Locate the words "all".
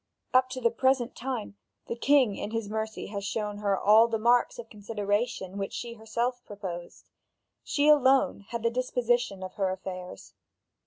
3.77-4.07